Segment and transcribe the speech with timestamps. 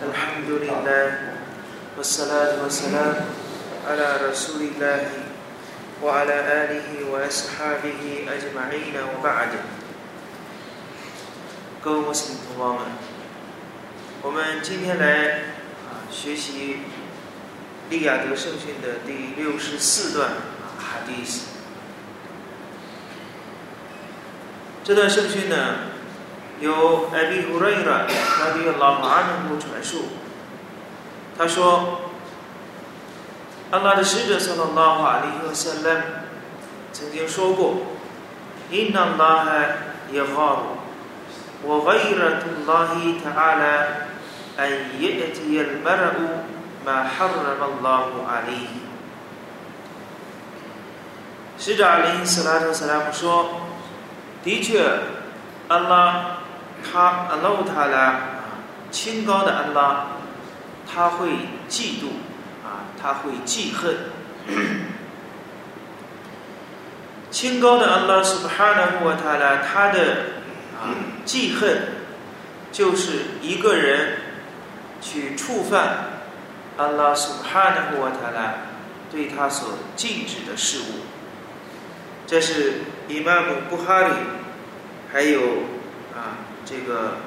[0.00, 1.06] الحمد لله
[1.96, 3.16] والصلاة والسلام
[3.84, 5.00] على رسول الله
[6.02, 9.52] وعلى آله وأصحابه أجمعين وبعد
[11.82, 12.86] 各位穆斯林同胞们，
[14.22, 15.44] 我们今天来
[15.84, 16.78] 啊学习
[17.90, 21.48] 利雅得圣训的第六十四段啊哈迪斯。
[24.82, 25.89] 这段圣训呢，
[26.60, 30.04] 由艾比胡瑞拉拉比拉马安努传述。
[31.36, 32.00] 他说，
[33.70, 36.02] 安拉的使者（萨拉拉哈里和塞勒）
[36.92, 37.74] 曾经说过：“
[38.70, 39.68] Inna Allah
[40.12, 40.76] yagharu。”
[41.66, 43.74] وغيرة الله تعالى
[44.58, 46.16] أن يأتي المرء
[46.84, 48.68] ما حرم الله عليه
[51.58, 54.84] 使者阿林斯拉特斯拉姆说：“的确，
[55.68, 56.36] 安拉
[56.81, 58.19] ”他安拉塔拉
[58.91, 60.07] 清高的安拉，
[60.91, 61.29] 他会
[61.69, 62.07] 嫉妒
[62.63, 63.95] 啊，他会记恨。
[67.29, 69.99] 清高的安拉苏巴哈纳穆塔拉，他的
[70.79, 70.91] 啊。”
[71.23, 71.83] 记恨
[72.71, 74.17] 就是一个人
[74.99, 75.97] 去触犯
[76.75, 78.55] 安拉苏哈纳布瓦塔拉
[79.11, 81.05] 对他所禁止的事物。
[82.25, 84.13] 这是伊玛目布哈里，
[85.13, 85.41] 还有
[86.65, 87.17] 这个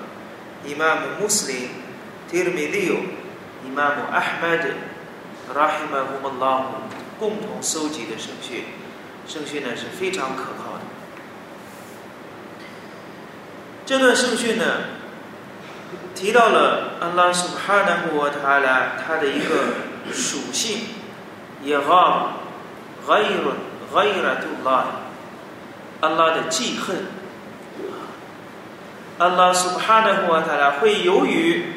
[0.65, 1.69] 伊玛目穆斯林、
[2.31, 2.97] 提尔米利欧、
[3.67, 4.69] 伊玛目阿哈迈德、
[5.55, 6.67] 拉希玛胡穆拉姆
[7.19, 8.65] 共同搜集的圣训，
[9.27, 10.81] 圣训呢是非常可靠的。
[13.85, 14.65] 这段圣训呢，
[16.15, 20.87] 提到了安拉苏哈纳布瓦塔拉它的一个属性，
[21.63, 22.37] 也哈
[23.07, 23.57] 盖伦
[23.93, 24.87] 盖拉杜拉，
[26.01, 27.24] 安拉的记恨。
[29.19, 31.73] 阿拉苏哈纳布瓦塔拉会由于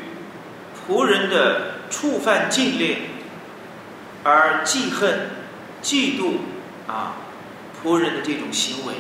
[0.88, 2.98] 仆人的触犯禁令
[4.24, 5.30] 而记恨、
[5.84, 6.38] 嫉妒
[6.88, 7.18] 啊
[7.82, 8.96] 仆人的这种行为。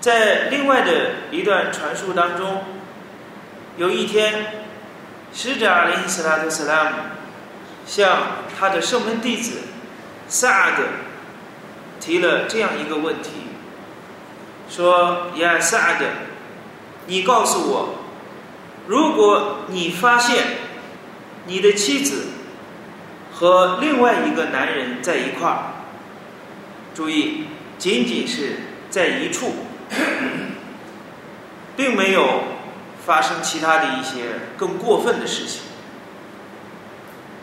[0.00, 2.64] 在另外的一段传述当中，
[3.78, 4.64] 有一天，
[5.32, 6.90] 使者阿里斯拉特斯拉姆
[7.86, 8.18] 向
[8.58, 9.62] 他的圣门弟子
[10.28, 10.84] 萨德
[11.98, 13.47] 提了这样一个问题，
[14.68, 16.06] 说：“呀，萨德，
[17.06, 17.94] 你告诉我，
[18.86, 20.58] 如果你发现
[21.46, 22.26] 你的妻子
[23.32, 25.72] 和另外一个男人在一块儿，
[26.94, 27.44] 注意，
[27.78, 28.56] 仅仅是
[28.90, 29.52] 在一处。
[31.78, 32.42] ”并没有
[33.06, 35.62] 发生其他的一些更过分的事情。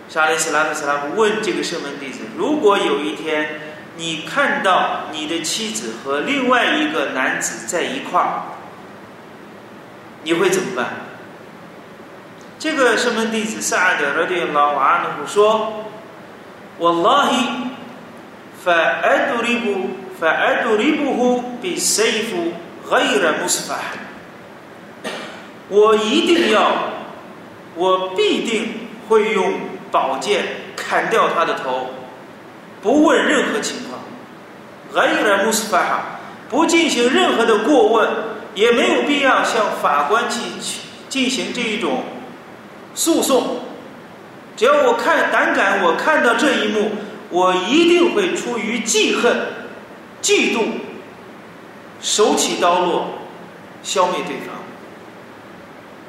[0.10, 8.43] 沙利斯拉特斯拉问这个圣门弟子：“如果有一天你看到你的妻子和另外一个男子在一块儿，
[10.23, 10.87] 你会怎么办？”
[12.59, 15.71] 这个圣门弟子萨德拉迪拉瓦努姆说：“
[16.81, 17.71] Wallahi
[18.65, 19.89] fa adribu。”
[20.21, 22.31] فأدربه بالسيف
[22.91, 23.97] غير مصفح
[25.71, 26.73] 我一定要，
[27.75, 29.55] 我必定会用
[29.91, 30.45] 宝剑
[30.77, 31.89] 砍掉他的头，
[32.85, 34.01] ”不问任何情况。
[34.93, 36.19] غير مصفح
[36.49, 38.09] 不进行任何的过问，
[38.55, 40.41] 也没有必要向法官去
[41.09, 42.03] 进行这一种
[42.95, 43.61] 诉讼。
[44.57, 46.91] 只要我看胆敢，我看到这一幕，
[47.31, 49.37] 我一定会出于记恨。
[50.21, 50.65] 嫉妒，
[52.03, 53.07] 手起刀落，
[53.83, 54.57] 消灭对方。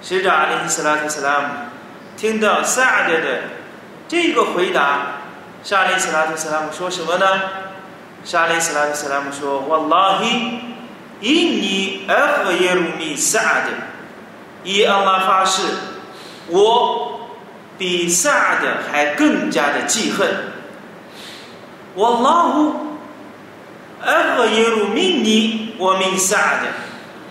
[0.02, 1.48] 使者阿里·斯拉特·斯拉姆
[2.18, 3.44] 听到萨德的
[4.08, 5.15] 这个回答，
[5.67, 7.27] 沙利斯拉特·斯拉姆说什么呢？
[8.23, 10.61] 沙利斯拉特·斯拉姆说：“瓦拉希，
[11.19, 13.73] 因你而和耶鲁米萨德，
[14.63, 15.63] 以阿拉发誓，
[16.47, 17.29] 我
[17.77, 20.29] 比萨德还更加的记恨。
[21.97, 22.73] 瓦拉呼。”
[24.07, 26.69] 而和耶路命你，我命萨的，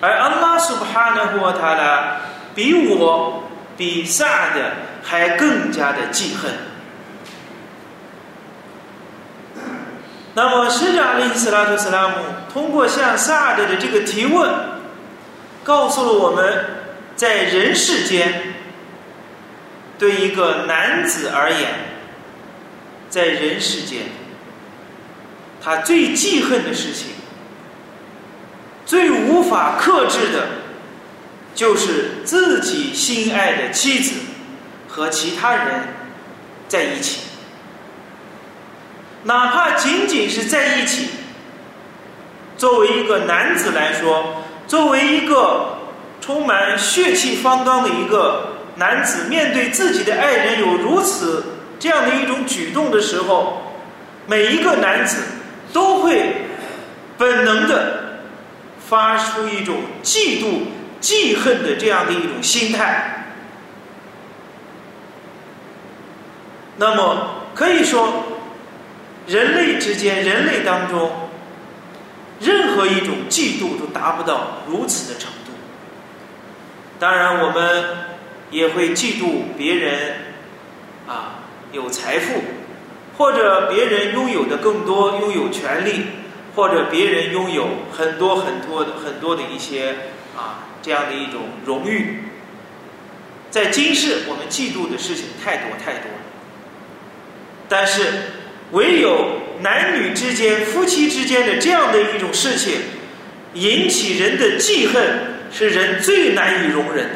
[0.01, 2.18] 而安拉苏巴哈纳和他呢，
[2.53, 3.44] 比我
[3.78, 6.51] 比萨的还更加的记恨。
[10.36, 12.16] 那么，使者阿里斯拉特斯拉姆
[12.52, 14.54] 通过向萨德的这个提问，
[15.64, 16.66] 告诉了我们，
[17.16, 18.54] 在人世间，
[19.98, 21.70] 对一个男子而言，
[23.10, 24.02] 在人世间。
[25.64, 27.12] 他最记恨的事情，
[28.86, 30.48] 最无法克制的，
[31.56, 34.20] 就是自己心爱的妻子
[34.90, 35.88] 和其他人
[36.68, 37.22] 在一起，
[39.25, 41.10] 哪怕仅仅是在一起。
[42.57, 45.77] 作为一个男子来说，作为一个
[46.22, 51.44] 充满血气方刚的一个男子，面对自己的爱人有如此
[51.80, 53.62] 这样的一种举动的时候，
[54.25, 55.18] 每一个男子
[55.74, 56.45] 都会
[57.18, 58.22] 本能的
[58.88, 60.62] 发出一种嫉妒、
[61.01, 63.33] 记恨的这样的一种心态。
[66.77, 68.24] 那么可以说，
[69.27, 71.30] 人类之间，人类当中，
[72.39, 75.51] 任何一种嫉妒都达不到如此的程度。
[77.00, 77.86] 当然，我们
[78.51, 80.16] 也会嫉妒别人
[81.07, 81.39] 啊
[81.72, 82.42] 有财富，
[83.18, 86.06] 或者别人拥有的更多，拥有权利，
[86.56, 89.95] 或者别人拥有很多很多的很多的一些
[90.38, 92.22] 啊这样的一种荣誉。
[93.50, 96.19] 在今世，我们嫉妒的事情太多太多了。
[97.68, 98.04] 但是，
[98.71, 102.81] 唯有男女之间、夫妻之间的这样的一种事情，
[103.53, 105.35] 引起人的记恨。
[105.57, 107.15] 是人最难以容忍的，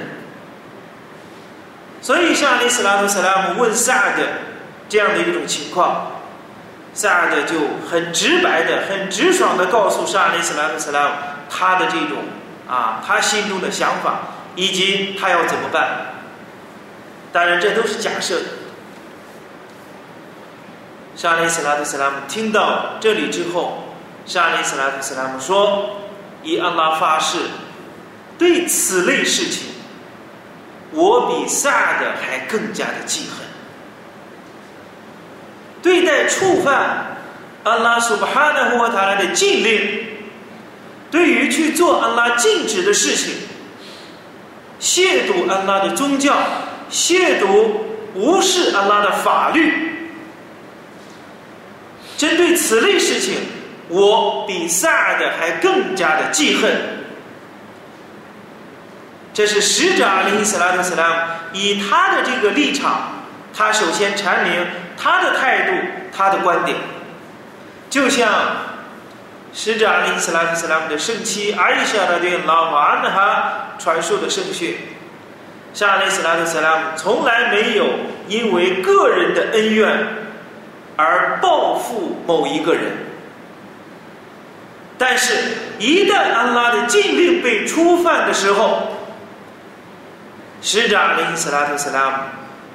[2.01, 4.23] 所以像阿斯拉夫·斯拉姆问萨德
[4.87, 6.21] 这样的一种情况，
[6.93, 7.55] 萨德就
[7.89, 11.11] 很直白的、很直爽的告诉沙利斯拉夫·斯拉姆
[11.49, 12.19] 他的这种
[12.65, 14.21] 啊，他心中的想法
[14.55, 16.13] 以及他要怎么办。
[17.33, 18.45] 当然，这都是假设的。
[21.19, 23.83] 沙利斯拉图·斯拉姆听到这里之后，
[24.25, 25.97] 沙利斯拉图·斯拉姆说
[26.43, 27.39] ：“以安拉发誓。”
[28.39, 29.67] 对此类事情，
[30.91, 33.45] 我比萨德还更加的记恨。
[35.81, 37.17] 对待触犯
[37.65, 40.05] 安拉苏巴哈纳和塔拉的禁令，
[41.11, 43.33] 对于去做安拉禁止的事情，
[44.79, 46.33] 亵渎安拉的宗教，
[46.89, 47.71] 亵渎
[48.13, 49.88] 无视安拉的法律，
[52.19, 53.35] 针对此类事情，
[53.87, 56.69] 我比萨的还更加的记恨。
[59.33, 61.15] 这是使者阿里·斯拉特·斯拉姆
[61.53, 63.23] 以他的这个立场，
[63.55, 64.67] 他首先阐明
[64.97, 65.77] 他的态度、
[66.11, 66.75] 他的观点，
[67.89, 68.27] 就像
[69.53, 74.75] 使者阿里·斯拉特·斯拉姆的圣妻阿伊莎的对老法安哈传授的圣训，
[75.73, 77.85] 沙里·斯拉特·斯拉姆从来没有
[78.27, 80.18] 因为个人的恩怨
[81.01, 82.91] 而报复某一个人，
[84.97, 85.33] 但是，
[85.79, 88.89] 一旦安拉的禁令被触犯的时候，
[90.61, 92.17] 使者阿里·斯拉特·斯拉姆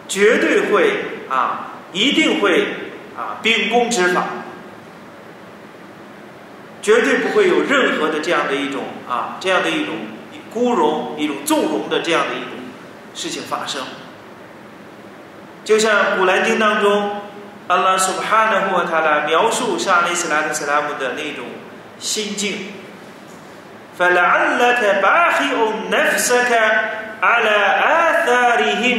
[0.08, 2.66] 绝对会啊，一定会
[3.14, 4.24] 啊秉公执法，
[6.80, 9.94] 绝对不会有任何的这样的一种啊这样的一种
[10.50, 12.48] 孤荣、一种纵容的这样的一种
[13.14, 13.82] 事情发生。
[15.62, 17.20] 就像《古兰经》当中，
[17.67, 21.45] 阿拉苏巴哈纳或他来描述沙利斯拉特·斯拉姆的那种
[22.00, 22.73] 心境。
[24.00, 25.56] فلعلك باخع
[25.91, 26.51] نفسك
[27.21, 27.57] على
[28.07, 28.97] آثارهم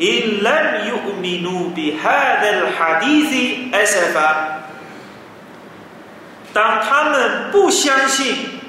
[0.00, 4.60] إن لم يؤمنوا بهذا الحديث أسفا
[6.52, 8.60] 当他们不相信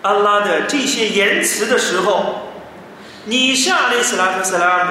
[0.00, 2.48] 安拉的这些言辞的时候，
[3.26, 4.90] 你沙利斯拉特斯拉姆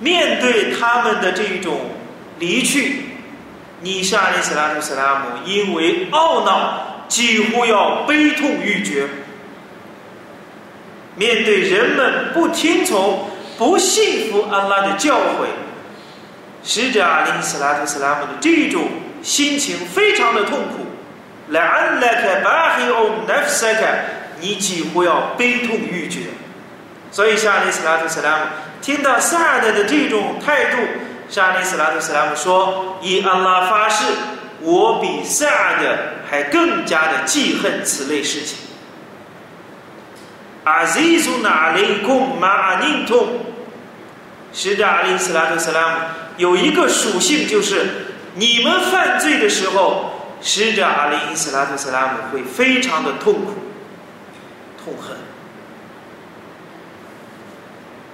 [0.00, 1.80] 面对他们的这种
[2.38, 3.04] 离去，
[3.80, 6.88] 你沙利斯拉图斯拉姆因为懊恼。
[7.10, 9.04] 几乎要悲痛欲绝。
[11.16, 15.48] 面对人们不听从、不信服安拉的教诲，
[16.62, 18.84] 使者阿里·斯拉图·斯拉姆的这种
[19.24, 20.86] 心情非常的痛苦。
[21.48, 23.84] 来安拉克巴黑欧奈夫塞克，
[24.38, 26.20] 你几乎要悲痛欲绝。
[27.10, 28.42] 所以，沙利斯拉特·斯拉姆
[28.82, 30.76] 听到萨德的这种态度，
[31.28, 34.04] 沙利斯拉特·斯拉姆说：“以安拉发誓。”
[34.62, 35.96] 我比萨德
[36.30, 38.58] 还更加的记恨此类事情。
[40.64, 43.26] 阿兹苏纳雷贡马阿宁通，
[44.52, 45.94] 使者阿里斯拉特斯拉姆
[46.36, 47.86] 有一个属性，就是
[48.34, 53.54] 你们犯罪的时候，使者阿里斯拉特斯拉姆会非常的痛苦、
[54.84, 55.16] 痛恨。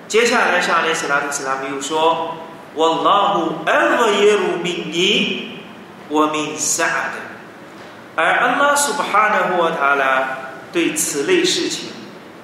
[0.09, 2.37] 接下来，下列斯拉特斯拉姆又说
[2.75, 5.53] ：“我拉胡艾瓦耶鲁米尼。”
[6.09, 7.15] 我命萨的，
[8.15, 10.29] 而安拉苏巴哈纳霍塔拉
[10.71, 11.89] 对此类事情，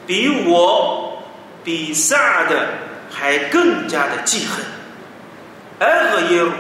[0.05, 1.23] 比我
[1.63, 2.71] 比萨的
[3.09, 4.65] 还更加的记恨，
[5.79, 6.51] 埃和耶鲁。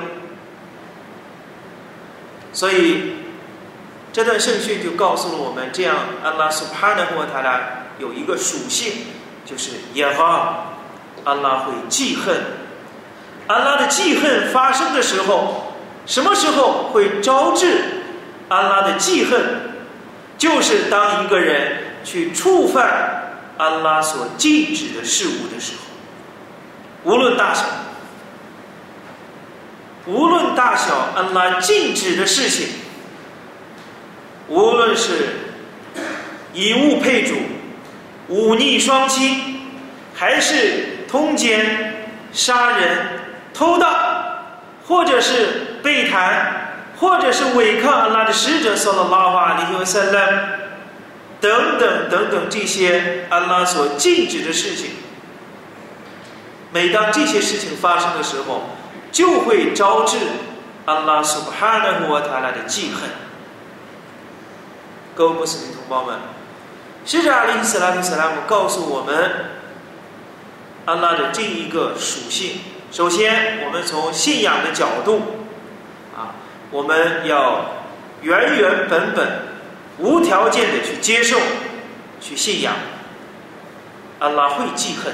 [2.52, 3.16] 所以
[4.12, 7.61] 这段圣训就告诉了我们，这样安拉苏巴哈纳霍塔拉
[7.99, 9.06] 有一个属性，
[9.44, 10.72] 就是耶哈，
[11.25, 12.37] 安拉会记恨，
[13.47, 15.69] 安拉的记恨发生的时候。
[16.05, 18.02] 什么时候会招致
[18.49, 19.41] 安拉的记恨？
[20.37, 27.62] 就是当一个人去触犯安拉所禁止的事物的时候，无论大小，
[30.07, 32.67] 无论大小，安拉禁止的事情，
[34.49, 35.12] 无论是
[36.52, 37.37] 以物配主、
[38.26, 39.61] 忤逆双亲，
[40.12, 43.21] 还是通奸、杀人、
[43.54, 43.87] 偷盗，
[44.88, 46.59] 或者是背叛。
[47.00, 50.21] 或者是违抗安拉的使者，说了拉话，你就三了，
[51.40, 54.90] 等等等等这些安拉所禁止的事情。
[56.71, 58.66] 每当这些事情发生的时候，
[59.11, 60.16] 就会招致
[60.85, 63.11] 安拉苏哈纳穆塔拉的记恨。
[65.16, 66.21] 各位穆斯林同胞们，
[67.04, 69.33] 使者阿里·斯拉特·斯拉姆告诉我们
[70.86, 72.60] 安拉的这一个属性。
[72.90, 75.22] 首先，我们从信仰的角度。
[76.16, 76.34] 啊
[76.70, 77.66] 我们要
[78.22, 79.42] 原原本本、
[79.98, 81.38] 无条件的去接受、
[82.18, 82.72] 去信仰，
[84.18, 85.12] 安拉会记恨。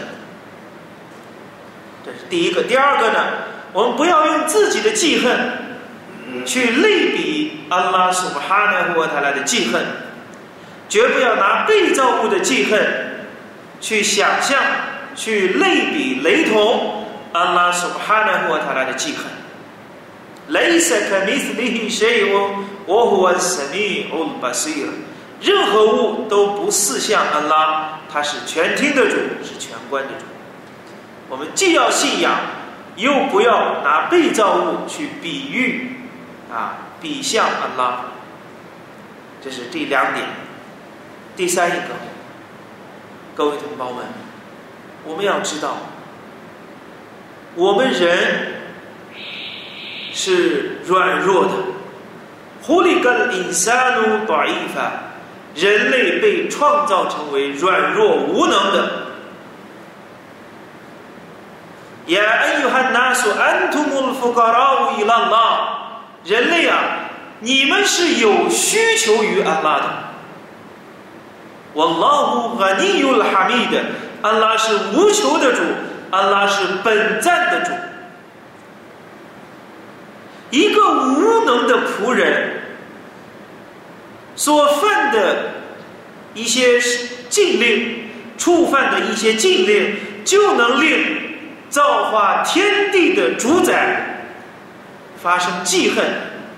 [2.04, 2.62] 这是第一个。
[2.62, 3.18] 第二个呢，
[3.72, 9.84] 我们不要用自己的记恨去类比安拉苏哈纳沃塔来的记恨，
[10.88, 13.26] 绝不要拿被造物的记恨
[13.80, 14.62] 去想象、
[15.18, 19.24] 去类比、雷同安拉苏哈纳沃塔来的记恨。
[20.46, 22.50] 雷塞克米斯利谁有？
[22.86, 24.88] 我我是你奥巴西尔。
[25.40, 30.24] 任何物都不似像安拉，他是全听的主，是全观的主。
[31.28, 32.40] 我们既要信仰，
[32.96, 36.00] 又不要拿被造物去比喻
[36.50, 38.04] 啊，比像安拉。
[39.42, 40.26] 这是第两点。
[41.36, 41.88] 第三一个，
[43.36, 44.04] 各位同胞们，
[45.08, 45.76] 我们要知道，
[47.56, 48.54] 我们人。
[50.10, 51.50] 是软弱的，
[52.62, 54.90] 狐狸跟伊萨努短一番，
[55.54, 58.90] 人类被创造成为软弱无能的。
[62.06, 65.68] 呀，安有汉纳说安图穆夫卡拉乌伊拉拉，
[66.24, 66.80] 人类啊，
[67.38, 69.84] 你们是有需求于安拉的。
[71.74, 73.84] 我拉乌阿尼尤哈密的，
[74.22, 75.62] 安拉是无求的主，
[76.10, 77.72] 安拉是本赞的主。
[80.50, 82.62] 一个无能的仆人
[84.34, 85.50] 所犯的
[86.34, 86.80] 一些
[87.28, 88.08] 禁令，
[88.38, 89.94] 触犯的一些禁令，
[90.24, 94.24] 就能令造化天地的主宰
[95.22, 96.04] 发生记恨。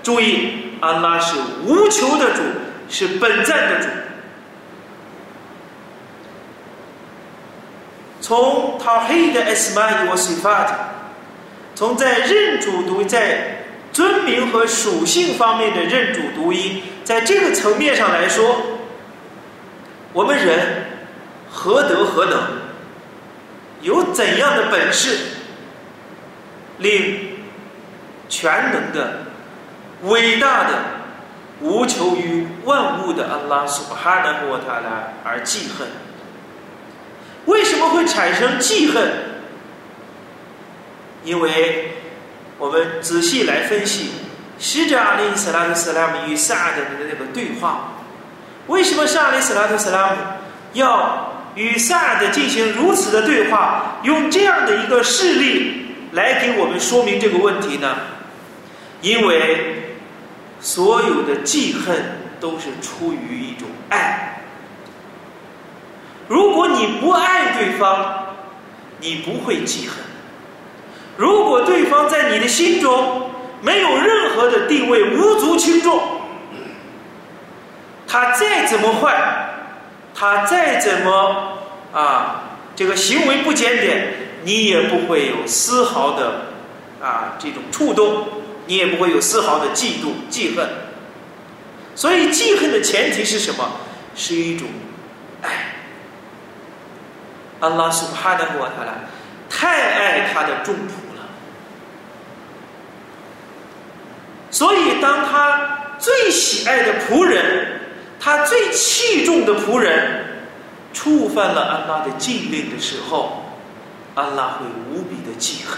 [0.01, 2.41] 注意，安拉是无求的主，
[2.89, 3.87] 是本赞的主。
[8.31, 10.79] 从他黑的 s 曼 a 西法的，
[11.75, 13.57] 从在认主读在。
[13.91, 18.55] 尊名和属性方面的认主独一，在这个层面上来说，
[20.13, 20.85] 我们人
[21.51, 22.41] 何德何能，
[23.81, 25.17] 有怎样的本事，
[26.77, 27.37] 令
[28.29, 29.23] 全能的、
[30.03, 30.69] 伟大的、
[31.59, 35.85] 无求于万物的阿拉苏哈纳穆塔拉而记恨？
[37.45, 39.11] 为什么会产生记恨？
[41.23, 41.87] 因为。
[42.61, 44.11] 我们仔细来分析
[44.59, 47.93] 使者阿里斯拉特斯拉姆与萨德的那个对话。
[48.67, 50.17] 为什么萨阿里斯拉特斯拉姆
[50.73, 57.97] 要与萨德进行如此的对话，用这样的一个事例来给我们说明这个问题呢？
[59.01, 59.95] 因为
[60.59, 64.40] 所有的记恨都是出于一种爱。
[66.31, 68.37] 如果你不爱对方，
[69.01, 69.97] 你不会记恨。
[71.17, 73.29] 如果对方在你的心中
[73.61, 76.01] 没有任何的地位，无足轻重，
[78.07, 79.49] 他再怎么坏，
[80.15, 81.57] 他再怎么
[81.91, 82.43] 啊，
[82.77, 84.13] 这个行为不检点，
[84.45, 86.45] 你也不会有丝毫的
[87.01, 88.25] 啊这种触动，
[88.67, 90.65] 你也不会有丝毫的嫉妒、记恨。
[91.93, 93.69] 所以，记恨的前提是什么？
[94.15, 94.69] 是一种
[95.41, 95.70] 爱。
[97.61, 98.93] 安拉苏哈的穆塔拉。
[99.49, 101.27] 太爱他的众仆了，
[104.49, 107.81] 所以当他最喜爱的仆人，
[108.17, 110.25] 他最器重的仆人，
[110.93, 113.43] 触犯了安拉的禁令的时候，
[114.15, 115.77] 安拉会无比的记恨。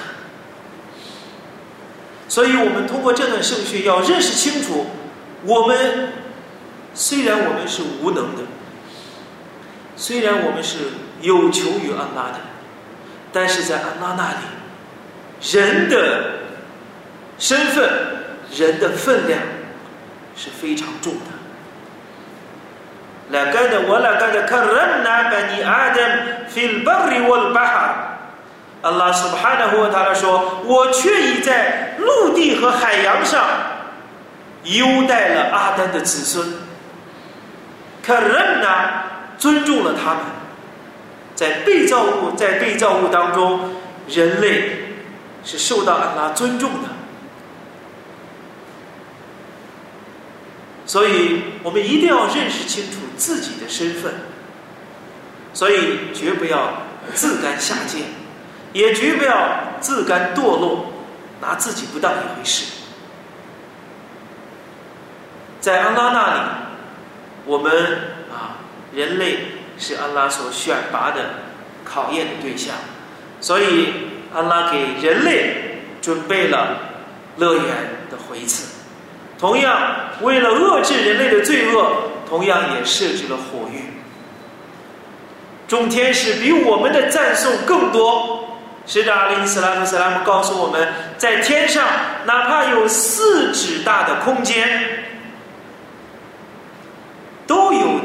[2.30, 4.86] 所以我们通过这段圣训要认识清楚，
[5.46, 6.14] 我们
[6.94, 8.44] 虽然我们是无能的，
[9.96, 10.78] 虽然我们是
[11.23, 12.41] 有求于安拉的。
[13.33, 16.41] 但是在安拉那里，人的
[17.39, 17.89] 身份、
[18.57, 19.41] 人的分量
[20.37, 21.21] 是非常重的。
[23.31, 26.13] لقد ولقد كرمنا بني آدم
[26.49, 27.95] في البر والبحر
[28.81, 33.45] 阿拉苏巴哈纳胡他来说，我却已在陆地和海洋上
[34.63, 36.55] 优待了阿丹的子孙。
[38.03, 38.69] 可人呢，
[39.37, 40.23] 尊重了他们，
[41.44, 43.74] 在被造物在被造物当中，
[44.08, 44.96] 人类
[45.44, 46.88] 是受到安拉尊重的。
[50.86, 54.14] 所以我们一定要认识清楚自己的身份，
[55.54, 56.84] 所以绝不要
[57.14, 58.04] 自甘下贱，
[58.72, 60.94] 也绝不要自甘堕落，
[61.42, 62.72] 拿自己不当一回事。
[65.60, 66.40] 在安拉那里，
[67.46, 67.74] 我们
[68.32, 71.22] 啊，人类是安拉所选拔的
[71.84, 72.76] 考验的对象，
[73.42, 73.94] 所以
[74.34, 76.78] 安拉给人类准备了
[77.38, 77.66] 乐园
[78.10, 78.74] 的回赐。
[79.40, 79.80] 同样，
[80.22, 83.92] 为了遏制人类的罪恶，同样也设置了火狱。
[85.68, 88.40] 众天使比我们的赞颂更多。
[88.86, 91.86] 使者阿里·斯拉姆·斯拉姆告诉我们，在天上，
[92.26, 94.93] 哪怕有四指大的空间，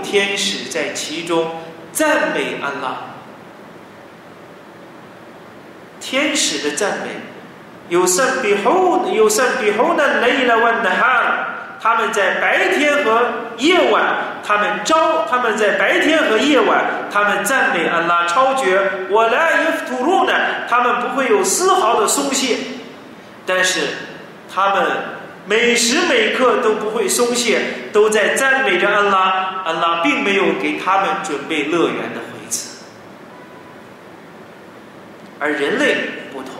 [0.02, 1.50] 天使在其中
[1.93, 2.97] 赞美安拉。
[6.00, 7.09] 天使的赞美。
[7.88, 10.21] 有圣比后，有圣比后呢？
[10.21, 11.49] 雷了万的哈，
[11.81, 13.23] 他们在白天和
[13.57, 14.05] 夜晚，
[14.47, 18.78] 他们招，他们在白天和夜晚，他们赞美安拉超绝。
[19.09, 20.35] 我来伊夫吐露呢，
[20.69, 22.59] 他们不会有丝毫的松懈，
[23.47, 23.81] 但是
[24.55, 24.87] 他们
[25.49, 27.59] 每时每刻都不会松懈，
[27.90, 29.62] 都在赞美着安拉。
[29.64, 32.85] 安拉并没有给他们准备乐园的回赐，
[35.38, 35.97] 而人类
[36.33, 36.50] 不同。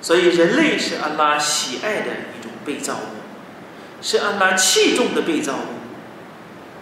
[0.00, 2.06] 所以，人类是安拉喜爱的
[2.38, 5.74] 一种被造物，是安拉器重的被造物。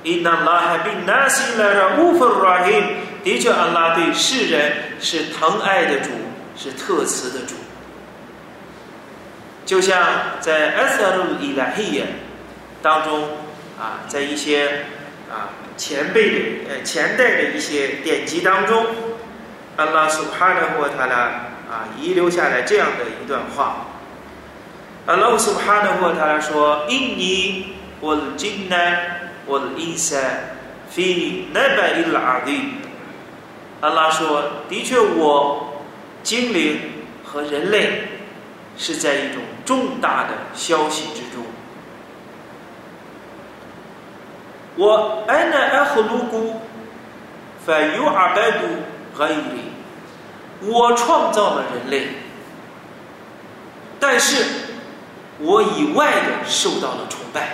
[0.02, 2.72] 伊那拉哈比纳西拉拉乌弗拉希，
[3.24, 6.10] 的确，安拉对世人是疼爱的主，
[6.56, 7.54] 是特慈的主。
[9.66, 12.06] 就像在阿萨鲁伊拉希耶
[12.80, 13.24] 当中
[13.78, 14.86] 啊，在一些
[15.28, 16.38] 啊前辈的
[16.70, 18.86] 呃前代的一些典籍当中，
[19.76, 21.30] 安拉苏哈的或他呢。
[21.68, 23.88] 啊，遗留下来这样的一段话。
[25.06, 30.16] 阿拉苏哈的话，他说：“印尼我今南我伊塞
[30.88, 32.74] 非那白伊拉阿迪。”
[33.82, 35.82] 阿拉说：“的确，我
[36.22, 36.78] 精灵
[37.24, 38.04] 和人类
[38.78, 41.44] 是在一种重大的消息之中。
[44.76, 46.60] 我安那阿赫鲁古，
[47.66, 48.58] 凡有阿白杜
[49.12, 49.72] 和伊里。”
[50.62, 52.08] 我创造了人类，
[54.00, 54.42] 但是
[55.38, 57.46] 我以外的受到了崇拜。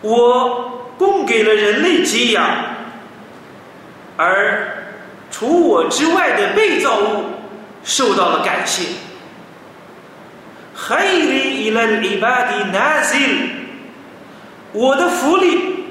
[0.00, 2.44] 我供给了人类给养，
[4.16, 4.88] 而
[5.30, 7.24] 除我之外的被造物
[7.84, 8.88] 受到了感谢。
[10.74, 13.50] 海里伊兰里巴的纳西，
[14.72, 15.84] 我的福利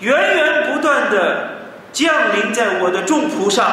[0.00, 1.56] 源源不断的。
[1.90, 3.66] 降临在我的众仆上，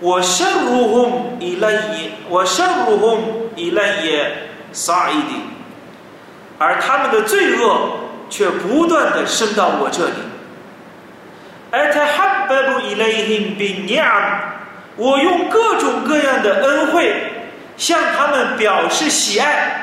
[0.00, 5.38] 我生如红以来也，我生如红以来也撒一点，
[6.58, 7.90] 而他们的罪恶
[8.30, 10.12] 却不断的升到我这里。
[11.70, 14.06] 而他哈巴布以来因比娘，
[14.96, 17.14] 我用各种各样的恩惠
[17.76, 19.80] 向他们表示喜爱。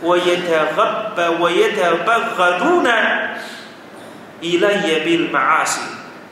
[0.00, 2.90] 我也他哈巴，我也他巴哈杜呢？
[4.40, 5.80] 以来也比马阿西，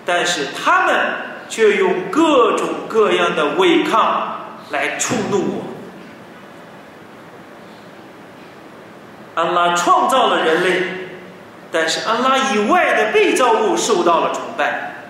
[0.05, 0.94] 但是他们
[1.48, 4.37] 却用各种各样的违抗
[4.70, 5.64] 来触怒我。
[9.35, 10.83] 安拉创造了人类，
[11.70, 15.02] 但是安拉以外的被造物受到了崇拜。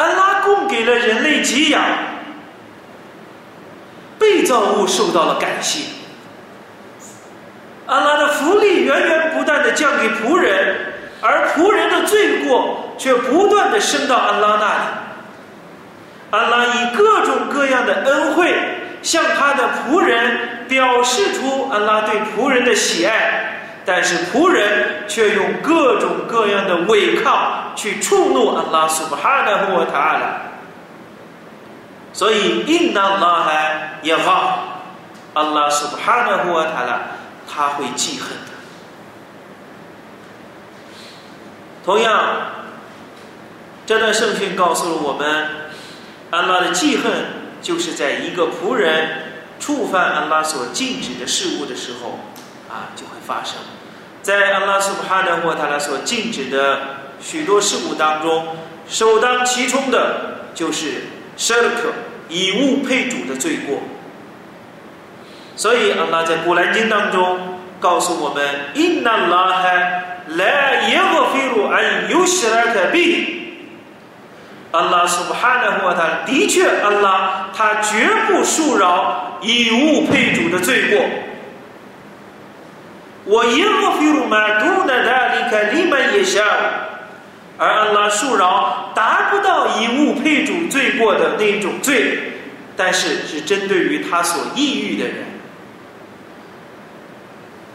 [0.00, 1.82] 安拉供给了人类给养，
[4.18, 5.84] 被造物受到了感谢。
[7.86, 10.76] 安拉的福利源源不断的降给仆人。
[11.22, 14.84] 而仆人的罪过却不断的升到安拉那里，
[16.30, 18.54] 安拉以各种各样的恩惠
[19.02, 30.42] 向他的仆人表示出安拉对仆人的喜爱，但是仆人却用各种各样的违抗去触怒安拉苏巴哈纳胡塔拉，
[32.12, 34.82] 所以应当拉还也好，
[35.34, 37.00] 安拉苏巴哈纳胡塔拉
[37.48, 38.28] 他会记恨。
[41.82, 42.36] 同样，
[43.86, 45.48] 这段圣训告诉了我们，
[46.30, 47.10] 安拉的记恨
[47.62, 52.20] 就是在一个仆人触犯安拉所禁止的事物的时候，
[52.70, 53.56] 啊，就会发生。
[54.22, 56.80] 在安拉苏哈的或他拉所禁止的
[57.20, 58.56] 许多事物当中，
[58.88, 61.06] 首当其冲的就是
[61.36, 61.92] shirk
[62.28, 63.80] 以物配主的罪过。
[65.56, 69.64] 所以安拉在古兰经当中告诉我们：“Inna Allah
[70.28, 73.40] la yaghfiru an yushraka bih。”
[74.72, 81.00] 安拉苏哈的或他的确，安拉他绝不恕饶以物配主的罪过。
[83.24, 86.42] 我耶和华马杜那达里克利曼也下，
[87.58, 92.18] 而安拉恕饶达不到以物配主罪过的那种罪，
[92.76, 95.16] 但是是针对于他所抑郁的人，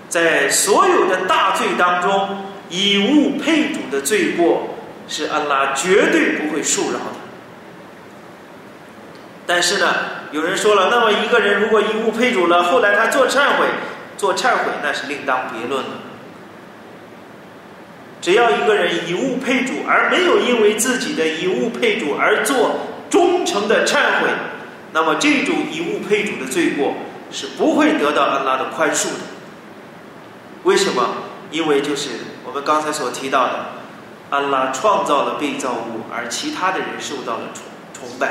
[0.09, 4.75] 在所有的大罪当中，以物配主的罪过
[5.07, 7.21] 是安拉绝对不会恕饶的。
[9.45, 9.93] 但是呢，
[10.31, 13.67] 有人说了，那么一个人如果以物配主了，后来他做忏悔。
[14.17, 15.91] 做忏悔那是另当别论了。
[18.21, 24.29] 只要一个人以物配主，而没有因为自己的以物配主而做忠诚的忏悔，
[24.93, 26.95] 那么这种以物配主的罪过
[27.31, 29.19] 是不会得到安拉的宽恕的。
[30.63, 31.07] 为什么？
[31.51, 32.09] 因为就是
[32.43, 33.65] 我们刚才所提到的，
[34.31, 38.27] 安拉创造了被造物，而其他的人受到了崇崇拜；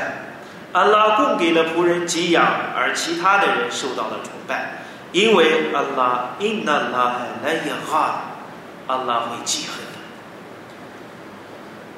[0.73, 2.45] 安拉供给了仆人给养，
[2.75, 4.83] 而其他的人受到了崇拜。
[5.15, 8.35] 因为阿拉因那拉来也哈，
[8.85, 9.99] 阿拉会记恨的。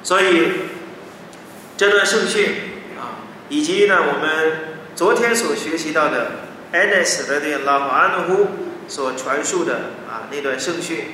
[0.04, 0.52] 所以
[1.76, 2.48] 这段圣训
[2.96, 6.30] 啊，以及呢我们昨天所学习到的
[6.70, 8.46] 安奈斯的那拉马安呼
[8.86, 9.74] 所传述的
[10.08, 11.06] 啊那段圣训，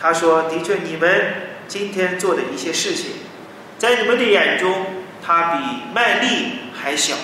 [0.00, 3.10] 他说：的确，你们今天做的一些事情，
[3.76, 4.86] 在你们的眼中，
[5.22, 7.14] 它比麦粒还小，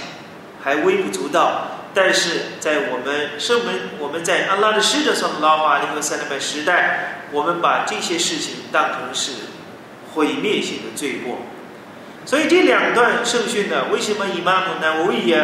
[0.62, 1.79] 还微不足道。
[1.92, 9.32] 但是在我们圣门，我们在安拉的使者上拉瓦利和塞勒曼时代，我们把这些事情当成是
[10.14, 11.38] 毁灭性的罪过。
[12.24, 15.04] 所以这两段圣训呢，为什么伊玛目呢？
[15.04, 15.36] 我也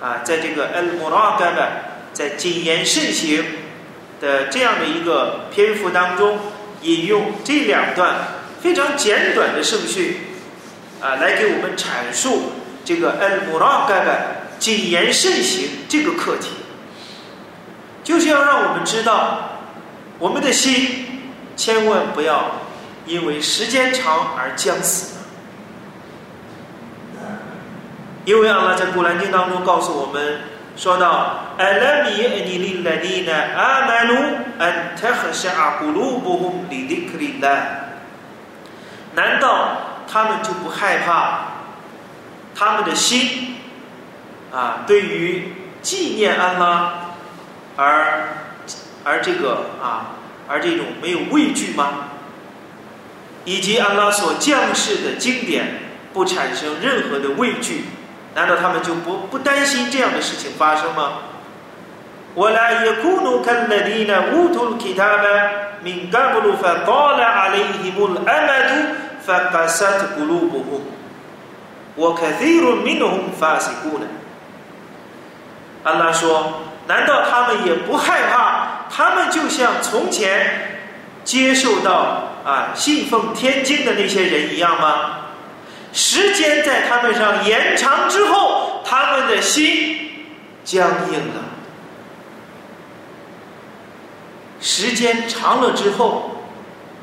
[0.00, 1.62] 啊，在这个 al m u r a q a b
[2.12, 3.44] 在谨言慎行
[4.20, 6.38] 的这样的一个篇幅当中，
[6.82, 8.14] 引用这两段
[8.62, 10.16] 非常简短的圣训
[11.00, 12.52] 啊，来给我们阐述
[12.84, 14.10] 这个 al m u r a q a b
[14.64, 16.48] 谨言慎行这个课题，
[18.02, 19.58] 就是要让我们知道，
[20.18, 21.20] 我们的心
[21.54, 22.46] 千万不要
[23.04, 25.16] 因为时间长而将死。
[28.24, 30.40] 因为阿拉在古兰经当中告诉我们，
[30.78, 34.14] 说到“阿拉米尼利拉尼呢阿曼努
[34.58, 37.50] 安特赫沙阿古鲁布洪里迪克里拉”，
[39.14, 39.76] 难道
[40.10, 41.48] 他们就不害怕
[42.54, 43.50] 他们的心？
[44.54, 46.94] 啊，对于纪念安拉
[47.76, 48.28] 而
[49.02, 50.14] 而这个啊，
[50.46, 52.10] 而这种没有畏惧吗？
[53.44, 55.80] 以及安拉所降世的经典
[56.12, 57.84] 不产生任何的畏惧，
[58.34, 61.14] 难道他们就不不担心这样的事情发生吗？
[62.34, 65.50] 我来也苦努看那里呢，乌图其他们
[65.82, 66.10] 敏
[75.84, 78.88] 安拉说：“难道他们也不害怕？
[78.90, 80.80] 他们就像从前
[81.24, 85.20] 接受到啊信奉天经的那些人一样吗？
[85.92, 90.10] 时间在他们上延长之后，他们的心
[90.64, 91.42] 僵硬了。
[94.60, 96.46] 时间长了之后，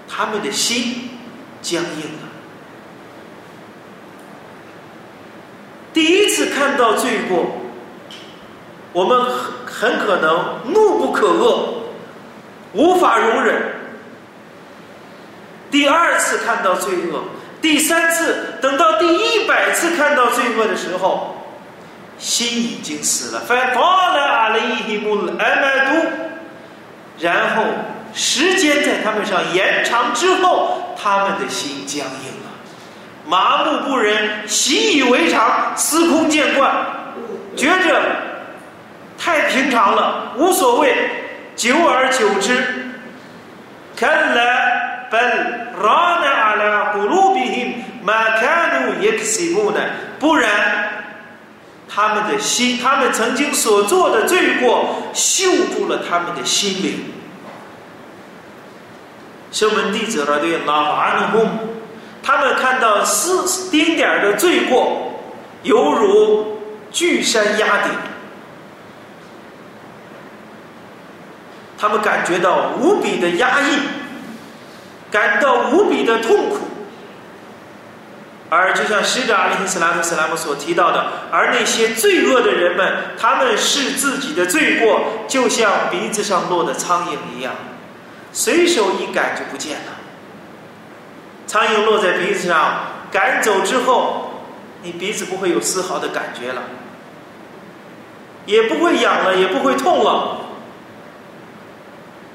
[0.09, 1.11] 他们的心
[1.61, 2.29] 僵硬了。
[5.93, 7.57] 第一次看到罪过。”
[8.93, 11.69] 我们很很可能怒不可遏，
[12.73, 13.61] 无法容忍。
[15.71, 17.23] 第二次看到罪恶，
[17.61, 21.35] 第三次，等到第一百次看到罪恶的时候，
[22.19, 23.39] 心已经死了。
[23.47, 26.07] 反发了阿里伊木艾麦都，
[27.19, 27.63] 然后
[28.13, 32.51] 时间在他们上延长之后，他们的心僵硬了，
[33.25, 36.69] 麻木不仁，习以为常，司空见惯，
[37.55, 38.01] 觉着。
[39.23, 40.95] 太平常了，无所谓。
[41.55, 42.57] 久而久之，
[43.95, 45.21] 看来本
[45.83, 49.79] 拉那阿拉古鲁比 hin 马卡努耶克西木呢？
[50.19, 50.49] 不然，
[51.87, 57.13] 他们的心，他们曾经所做的罪过，锈住了他们的心灵。
[59.51, 61.49] 圣门弟子呢，对拉法努姆，
[62.23, 65.13] 他们看到丝丁点儿的罪过，
[65.61, 66.59] 犹如
[66.91, 67.91] 巨山压顶。
[71.81, 73.79] 他们感觉到无比的压抑，
[75.09, 76.59] 感到无比的痛苦。
[78.51, 87.53] 而就像使者阿里·斯拉姆·斯拉姆所提到的，而那些罪恶的人们，他们视自己的罪过，就像鼻子上落的苍蝇一样，
[88.31, 89.93] 随手一赶就不见了。
[91.47, 94.43] 苍蝇落在鼻子上，赶走之后，
[94.83, 96.61] 你鼻子不会有丝毫的感觉了，
[98.45, 100.40] 也不会痒了，也不会痛了。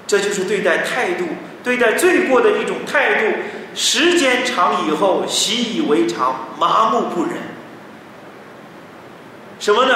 [0.07, 1.25] 这就是对待态度，
[1.64, 3.37] 对待罪过的一种态度。
[3.75, 7.35] 时间长以后，习以为常，麻木不仁。
[9.59, 9.92] 什么呢？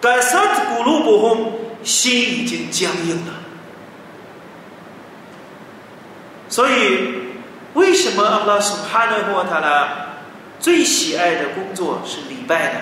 [0.00, 3.32] 干萨子古鲁不轰，心已经僵硬了。
[6.48, 7.32] 所以，
[7.74, 9.88] 为什么阿拉苏哈纳霍塔拉
[10.60, 12.80] 最喜爱的工作是礼拜呢？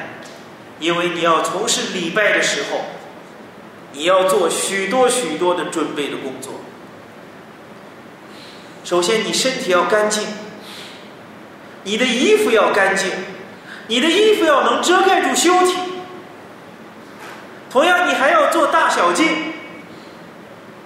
[0.81, 2.83] 因为你要从事礼拜的时候，
[3.95, 6.53] 你要做许多许多的准备的工作。
[8.85, 10.23] 首先，你身体要干净，
[11.85, 13.11] 你的衣服要干净，
[13.87, 15.75] 你的衣服要能遮盖住羞体。
[17.71, 19.27] 同样，你还要做大小净，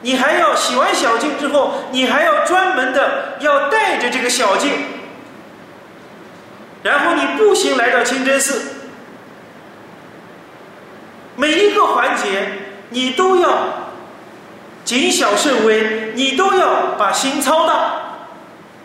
[0.02, 4.70] 你还要洗完小净之后，你还要专门的要带着这个小净，
[6.82, 8.62] 然后你步行来到清真寺，
[11.36, 12.48] 每一个环节
[12.90, 13.86] 你都要。
[14.84, 17.92] 谨小慎微，你都要把心操大。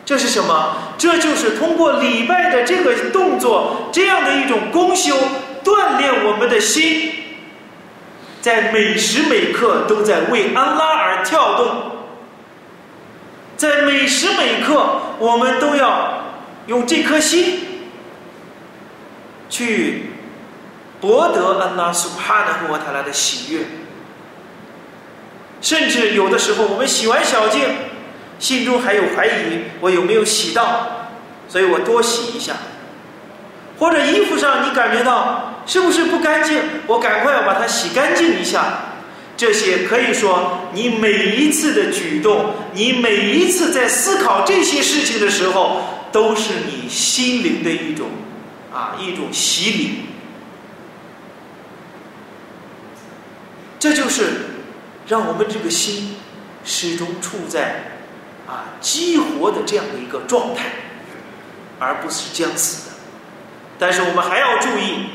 [0.03, 0.75] 这是什么？
[0.97, 5.15] 这就是通过礼拜的这个动作，这样的一种功修，
[5.63, 7.13] 锻炼我们的心，
[8.41, 11.91] 在每时每刻都在为安拉而跳动。
[13.55, 16.25] 在每时每刻，我们都要
[16.67, 17.85] 用这颗心
[19.49, 20.07] 去
[20.99, 23.61] 博得安拉苏哈的和他拉的喜悦。
[25.63, 27.61] 甚至有的时候，我们洗完小净，
[28.37, 29.31] 心中还有怀疑，
[29.79, 31.07] 我有没有洗到？
[31.47, 32.53] 所以我多洗一下。
[33.79, 36.59] 或者衣服上你感觉到是不是不干净？
[36.85, 38.89] 我赶快要把它洗干净一下。
[39.37, 48.07] 这些可以说，你每一次的举动，你每一次在思考这些事情的时候，都是你心灵的一种
[48.73, 49.89] 啊一种洗礼。
[53.79, 54.49] 这就是。
[55.07, 56.15] 让我们这个心
[56.63, 57.99] 始终处在
[58.47, 60.71] 啊激活的这样的一个状态，
[61.79, 62.95] 而不是将死的。
[63.77, 65.07] 但是我们还要注意，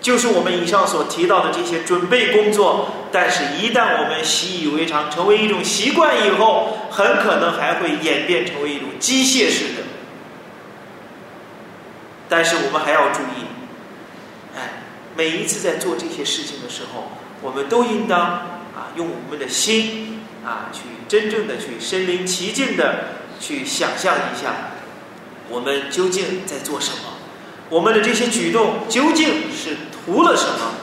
[0.00, 9.82] 就是我们以上所提到的这些准备工作，但是一旦我们习以为常，成为一种习惯以后，很可能还会演变成为一种机械式的。
[12.28, 13.46] 但是我们还要注意，
[14.56, 14.82] 哎，
[15.16, 17.10] 每一次在做这些事情的时候，
[17.42, 18.53] 我们都应当。
[18.96, 24.70] 用我们的心啊，去真正的去身临其境的去想象一下，
[25.48, 27.14] 我们究竟在做什么？
[27.70, 30.74] 我们的这些举动究竟是图了什么？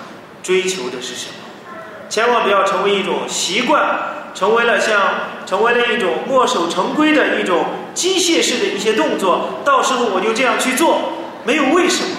[0.43, 1.77] 追求的是什么？
[2.09, 9.61] 千万不要成为一种习惯，成为了像成为了一种墨守成规的一种机械式的一些动作。
[9.63, 11.13] 到时候我就这样去做，
[11.45, 12.17] 没有为什么。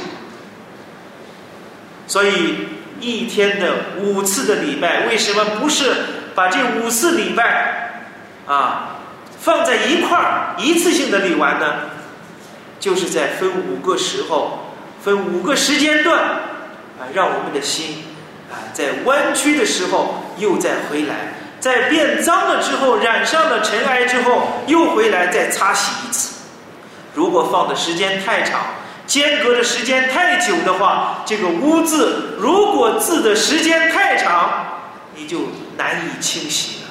[2.07, 2.72] 所以。
[3.03, 5.93] 一天的五次的礼拜，为什么不是
[6.37, 8.05] 把这五次礼拜
[8.47, 9.01] 啊
[9.41, 11.91] 放在一块儿一次性的礼完呢？
[12.79, 18.05] 就是在分五个时候，分五个时间段啊，让我们的心
[18.51, 26.35] 啊在弯曲的时候又再回来，在变脏了之后染上了尘埃之后又回来再擦洗一次。
[27.15, 28.61] 如果放的时间太长。
[29.07, 34.81] 间隔的时间太久的话，这个污渍如果渍的时间太长，
[35.17, 36.91] 你就难以清洗了。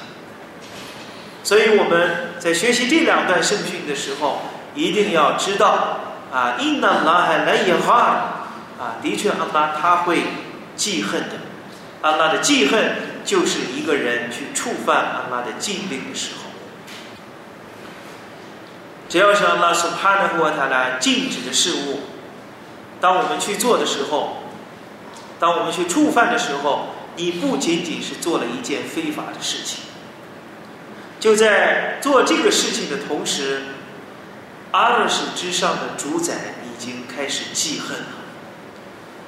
[1.42, 4.42] 所以我们在学习这两段圣训的时候，
[4.74, 5.98] 一定要知道
[6.32, 8.48] 啊，因那拉海来也哈
[8.78, 10.22] 啊，的确阿拉他会
[10.76, 11.36] 记恨的。
[12.02, 16.51] 阿拉的记恨就是一个人去触犯阿拉的禁令的时候。
[19.12, 22.00] 只要是阿拉所帕的或他来禁止的事物。
[22.98, 24.38] 当我们去做的时候，
[25.38, 29.80] 当我们去触犯的时候，你不仅仅是做了一件非法的事情，
[31.20, 33.64] 就在做这个事情的同时，
[34.70, 38.06] 阿拉士之上的主宰已经开始记恨了。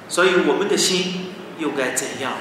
[0.09, 2.33] 所以我们的心又该怎样？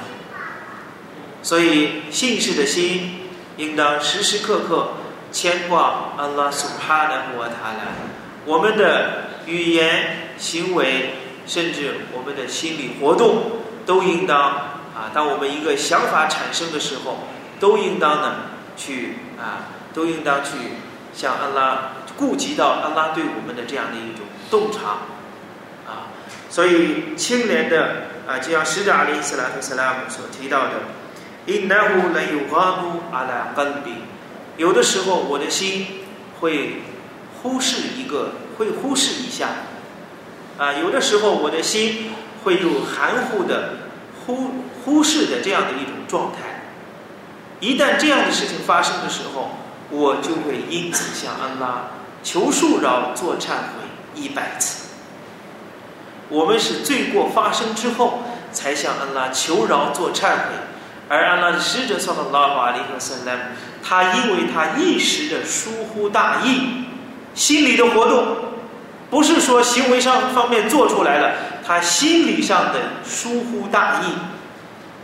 [1.42, 3.28] 所以信士的心
[3.58, 4.92] 应当时时刻刻
[5.34, 7.92] 牵挂阿拉苏哈的摩塔拉，
[8.46, 11.16] 我们的语言行为。
[11.46, 14.40] 甚至我们的心理活动都应当
[14.96, 17.28] 啊，当我们一个想法产生的时候，
[17.60, 18.36] 都应当呢
[18.78, 20.52] 去啊，都应当去
[21.14, 25.04] 向安拉顾及到安拉对我们的这样的一种洞察
[25.86, 26.08] 啊。
[26.50, 30.72] 所以清廉的啊，就像使者阿里斯兰和斯拉姆所提到的
[31.46, 34.00] ，innahu la yughanu ala qalbi，
[34.58, 35.88] 有的时候我的心
[36.40, 36.82] 会
[37.42, 39.50] 忽视一个，会忽视一下。
[40.58, 42.12] 啊，有的时候我的心
[42.44, 43.90] 会有含糊的、
[44.26, 44.52] 忽
[44.86, 46.38] 忽视的这样的一种状态。
[47.60, 49.50] 一旦这样的事情发生的时候，
[49.90, 51.88] 我就会因此向安拉
[52.22, 54.90] 求恕饶、做忏悔一百次。
[56.30, 60.54] 我们是罪过发生之后才向安拉求饶、做忏悔，
[61.10, 63.42] 而安拉的使者（萨拉瓦里和萨拉姆）
[63.84, 66.86] 他因为他一时的疏忽大意，
[67.36, 68.38] 心理的活动。
[69.10, 74.06] 不是说行为上方面做出来了，他心理上的疏忽大意，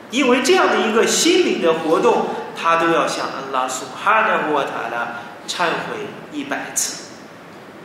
[0.09, 2.25] 因为这样的一个心理的活动，
[2.59, 7.03] 他都要向安拉苏哈纳沃塔拉忏悔一百次，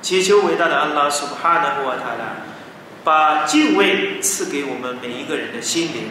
[0.01, 2.37] 祈求伟大的安拉苏哈纳沃塔拉
[3.05, 6.09] 把敬畏赐给我们每一个人的心灵，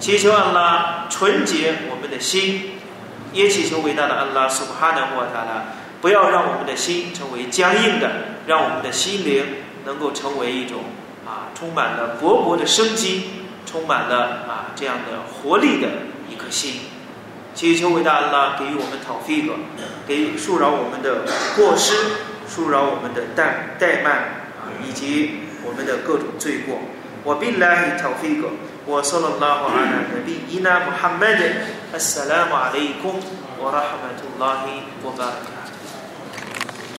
[0.00, 2.72] 祈求安拉纯洁我们的心，
[3.32, 5.64] 也祈求伟大的安拉苏哈纳沃塔拉。
[6.00, 8.10] 不要让我们的心成为僵硬的，
[8.48, 9.44] 让我们的心灵
[9.84, 10.80] 能够成为一种
[11.24, 13.30] 啊，充满了勃勃的生机，
[13.64, 15.88] 充满了啊这样的活力的
[16.28, 16.80] 一颗心。
[17.54, 19.52] 祈求伟大安拉给予我们讨菲格，
[20.08, 21.22] 给予恕饶我们的
[21.54, 21.94] 过失，
[22.50, 24.12] 恕饶我们的怠怠慢
[24.58, 26.80] 啊，以及我们的各种罪过。
[27.22, 28.48] 我必来讨菲格。
[28.84, 30.16] 我说了拉话阿难的，
[30.48, 30.80] 伊那